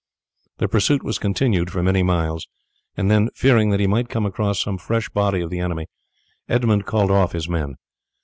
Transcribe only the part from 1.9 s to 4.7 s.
miles, and then, fearing that he might come across